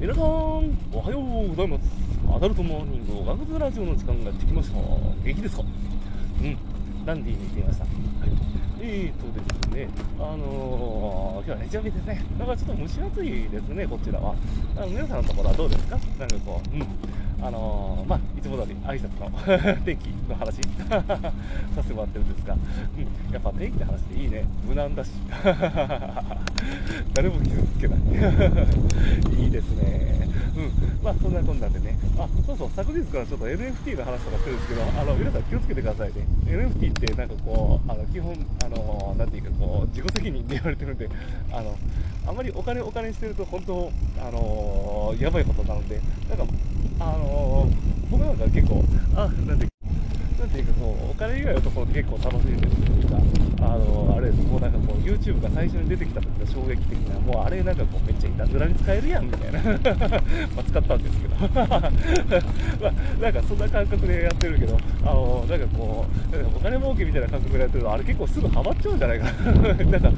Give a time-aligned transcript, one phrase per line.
[0.00, 1.82] 皆さんおはようございます。
[2.32, 4.76] アダルトモーニングおがくずラジオの時間がやってきました。
[4.76, 5.62] 元気ですか？
[5.62, 5.66] う
[6.44, 6.56] ん。
[7.04, 7.84] ダンディーに行ってみました。
[7.84, 7.92] はい。
[8.80, 9.88] えーとですね
[10.20, 12.22] あのー、今日は日曜日ですね。
[12.38, 14.36] なんかちょっと蒸し暑いですねこちらは。
[14.76, 15.98] あの皆さんのところはどうですか？
[16.16, 16.86] なんかこううん。
[17.44, 19.28] あのー、まあ、いつも通り挨拶の
[19.84, 25.10] 天気の話 させてもらってるんですが、うん、やっぱ天気の話でいいね、無難だし、
[27.12, 28.00] 誰も傷つけない、
[29.38, 30.26] いいですね、
[30.56, 36.14] うん、まあそんなこんなんでね、あそうそう、昨日からちょっと NFT の話とかしてるんですけど、あの皆さん気をつけてくださいね、
[36.46, 41.10] NFT ってなんかこう、あの基本、あのなんていうかこう、自己責任で言われてるんで、
[41.52, 41.76] あの
[42.26, 46.44] あまりお金お金してると本当、あのやばいことなので、なんか
[47.00, 47.27] あの、
[48.58, 49.68] 結構、あ、なんて
[50.38, 53.16] なんていうかこう、お金以外のところで結構楽しんでるっていうか、
[53.60, 59.60] あの、あれです、もうなんかこう、YouTube が最初に出てきた時の衝撃的な、もうあれなんかこう、めっちゃいたずらに使えるやんみたいな。
[60.56, 61.34] ま使ったんですけど。
[61.54, 69.52] まあ、なんかそんな感覚でやってるけど、あの、なんかこう、なんかお金儲けみたいな感覚でやってると、あれ結構すぐハマっちゃうんじゃないかな。
[69.62, 70.12] なんか、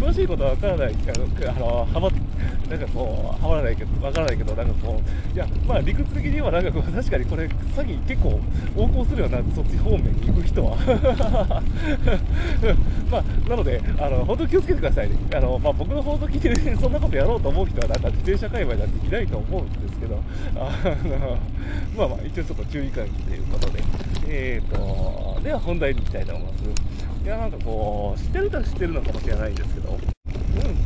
[0.00, 0.94] 詳しいことはわからない、
[1.46, 2.08] あの、ハマ
[2.68, 7.50] なんかこう、はまらないけど、わからないけど、なんかこう、いや、まあ理屈的にはなんかこう、確かにこれ、詐
[7.84, 8.40] 欺結構
[8.76, 10.76] 横行するよなそっち方面に行く人は。
[13.10, 20.22] まあ、なのであの本当気をつけてくださいねあの、まあ、僕の放送聞いて、ね、そんなことやろうと思う人はなんか自転車界隈なんていないと思うんですけど
[20.56, 20.70] あ
[21.06, 21.38] の
[21.96, 23.82] まあまあ一応ちょっと注意喚起ということで
[24.28, 26.64] えーとでは本題に行きたいと思います
[27.24, 30.17] いやなんかこう知ってる人は知ってるのかもしれないんですけど。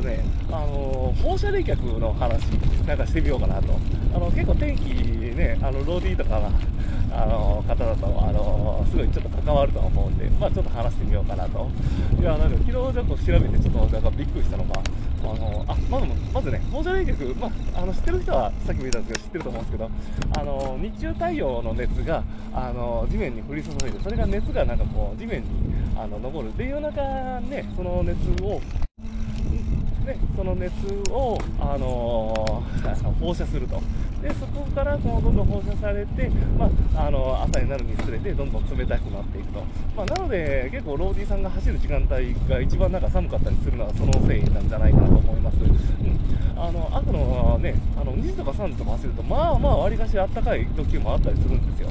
[0.00, 2.42] とね、あの放射冷却の話
[2.86, 3.78] なんかしてみようかなと。
[4.14, 4.84] あの結構天気
[5.36, 6.50] ね、あのローディーとか
[7.12, 11.68] あの方だと、あのすごいちょっと関わるとは思うんで、まあ、ちょっと話してみようかなと。
[12.20, 14.82] いや、なんか昨日ちょっと調べて、ちょっとなんかびっくりしたのが、
[15.22, 19.90] あのあまずまずね、放射冷却、まあ、あの知ってる人はさっきも言ったんですけど、知ってると思うんですけど、
[20.40, 25.48] あの日中太陽の熱があの地面に降り注いで、それが熱がなんかこう地面に
[25.96, 26.56] あの残る。
[26.56, 27.00] で、夜中
[27.40, 28.60] ね、その熱を
[30.04, 30.72] でその熱
[31.10, 33.80] を、あのー、 放射すると。
[34.22, 36.28] でそこからこうどんどん放射されて、
[36.58, 39.64] まあ、あの朝になるにつれてどんどん冷たくなっていくと、
[39.96, 51.88] まあ、なので結構ローディーさんが走る時間帯が一番なんか寒かったりするのはそのせいなんじゃないかなと思います、うん、あの朝のねあの2時とか3時とか走るとまあまあわりかしあったかい時もあったりするんですよ。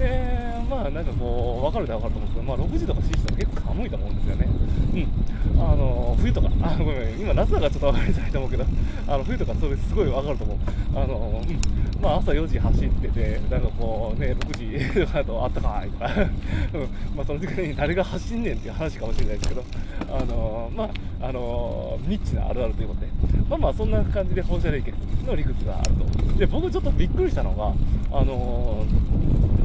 [0.00, 4.48] でまあなんかこう分かるで分かると思うんですけど、まあ、6時とか7時とか結構寒いと思うんですよね。
[4.94, 5.62] うん。
[5.62, 8.64] あの冬とかあごめん今夏だからちょっと分かりづらいと思うけど
[9.06, 10.58] あの冬とかそれすごい分かると思う。
[10.94, 12.00] あの、うん。
[12.00, 16.06] まあ、朝4時走ってて、なんかこうね、6時 だとあったかいとか、
[16.74, 17.16] うん。
[17.16, 19.64] まあ、その時間に誰が走んねんっていう話かもしれないですけど、
[20.10, 23.08] あの、まあ、あの、ニッチなあるあるということで、
[23.48, 24.92] まあまあ、そんな感じで放射冷却
[25.26, 26.38] の理屈があると。
[26.38, 28.84] で、僕ちょっとびっくりしたのが、あの、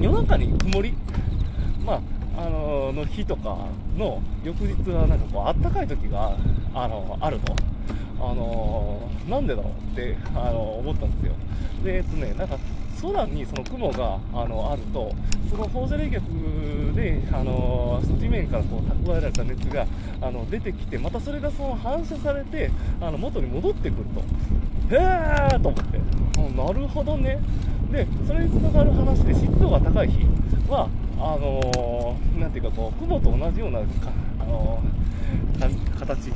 [0.01, 0.93] 夜中に曇り、
[1.85, 2.01] まあ、
[2.37, 6.35] あのの日とかの翌日はなんかこうあったかい時が
[6.73, 7.55] あのあると
[8.19, 11.33] あのなんでだろうってあの思ったんですよ。
[11.83, 12.57] でえっとねなんか
[13.01, 15.13] 空にその雲があのあると
[15.49, 19.85] その放射冷却であの地面からこう蓄えられた熱が
[20.21, 24.21] あの出てきてまたそれがその反射されてあの元に戻ってくると。
[24.95, 24.99] へ
[25.55, 25.99] えと思って。
[26.55, 27.39] なるほどね。
[27.91, 30.25] でそれにつながる話で湿度が高い日
[30.69, 36.33] はあのー、ていうかこう雲と同じようなあのー、形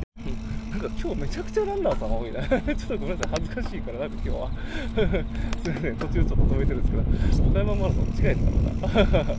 [0.70, 2.40] なんか今日めちゃくちゃランナーさんが多いな。
[2.48, 3.40] ちょっとごめんなさい。
[3.40, 4.50] 恥ずかしいからなんか今日は。
[5.62, 5.96] すいません。
[5.96, 7.50] 途中ちょっと止めてるんですけど。
[7.50, 9.34] 岡山マラソン違 えたのかな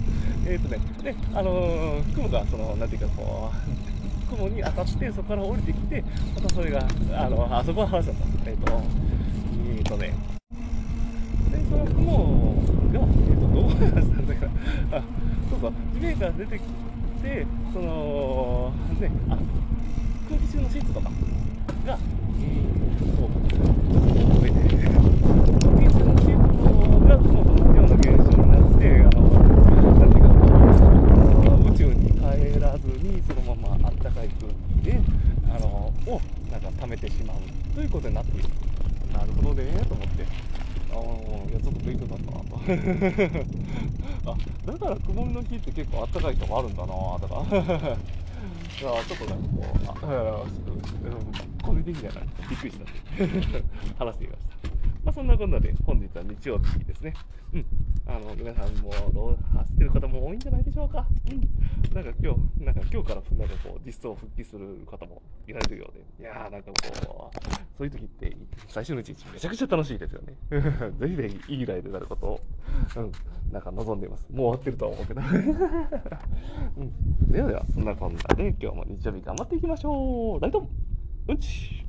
[0.46, 3.52] えっとねであのー、雲がそのなんていうかこ
[4.30, 6.04] う雲に当たってそこから降りてきて
[6.36, 8.84] またそれがあのあそこは話だったんですえっ、ー、と
[9.78, 10.41] えっ、とね。
[11.86, 12.62] でその雲
[12.92, 14.48] が、えーと、どう話したんだか
[14.92, 15.04] あ
[15.50, 16.64] そうそう地面から出てき
[17.24, 19.38] てそのねあ
[20.30, 21.10] 空気中の湿度とか
[21.86, 21.98] が、
[22.40, 23.38] えー、こう
[24.40, 29.22] 増えて空気中の湿度が雲と同じような現象になってあの
[30.00, 32.22] なんていうか宇宙に帰
[32.60, 34.52] らずにそのままあったかい空
[34.82, 35.00] 気で
[35.54, 35.68] あの
[36.08, 37.38] をなんか溜めてしまう
[37.76, 38.50] ということになっている
[39.14, 40.61] なるほどねと思って。
[40.92, 40.96] あ
[41.50, 42.60] いやちょっと勉強になったなと。
[44.32, 44.36] あ
[44.66, 47.98] だから曇りの日って結構あったかい日もあるんだなとか。
[48.82, 50.44] いやちょっとなんかこう、あ、
[51.64, 52.14] 個人的には
[52.50, 52.86] びっくりした。
[54.04, 54.61] 話してみました。
[55.04, 57.14] まあ、そんなこんなで本日は日曜日ですね。
[57.54, 57.66] うん。
[58.06, 61.08] あの、皆さんも走ってる方も多いんじゃないでしょうか。
[61.32, 61.96] うん。
[61.96, 66.24] なんか今日、なんか今日からなんかこう実装復帰する方もいられるようで。
[66.24, 68.38] いやーなんかこう、そういう時って
[68.68, 70.36] 最初のうちめちゃくちゃ楽しいですよね。
[71.00, 72.42] ぜひぜひいいライブになることを、
[72.98, 73.12] うん。
[73.52, 74.28] なんか望んでいます。
[74.32, 75.22] もう終わってるとは思うけど。
[76.78, 77.32] うん。
[77.32, 80.40] ではでは、そんなこんなで今日も日曜日頑張っていきましょう。
[80.40, 80.68] ライト
[81.28, 81.81] うんち